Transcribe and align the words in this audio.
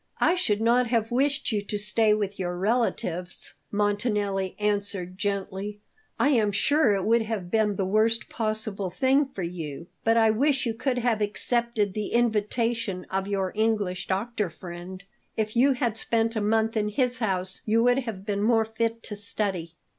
"I 0.17 0.33
should 0.33 0.61
not 0.61 0.87
have 0.87 1.11
wished 1.11 1.51
you 1.51 1.61
to 1.61 1.77
stay 1.77 2.11
with 2.11 2.39
your 2.39 2.57
relatives," 2.57 3.53
Montanelli 3.69 4.55
answered 4.57 5.15
gently. 5.15 5.79
"I 6.19 6.29
am 6.29 6.51
sure 6.51 6.95
it 6.95 7.05
would 7.05 7.21
have 7.21 7.51
been 7.51 7.75
the 7.75 7.85
worst 7.85 8.27
possible 8.27 8.89
thing 8.89 9.27
for 9.27 9.43
you. 9.43 9.85
But 10.03 10.17
I 10.17 10.31
wish 10.31 10.65
you 10.65 10.73
could 10.73 10.97
have 10.97 11.21
accepted 11.21 11.93
the 11.93 12.13
invitation 12.13 13.05
of 13.11 13.27
your 13.27 13.51
English 13.53 14.07
doctor 14.07 14.49
friend; 14.49 15.03
if 15.37 15.55
you 15.55 15.73
had 15.73 15.97
spent 15.97 16.35
a 16.35 16.41
month 16.41 16.75
in 16.75 16.89
his 16.89 17.19
house 17.19 17.61
you 17.67 17.83
would 17.83 17.99
have 17.99 18.25
been 18.25 18.41
more 18.41 18.65
fit 18.65 19.03
to 19.03 19.15
study." 19.15 19.75